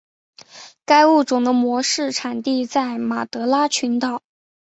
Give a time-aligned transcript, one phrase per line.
[0.83, 4.23] 该物种的模式产地在马德拉群岛。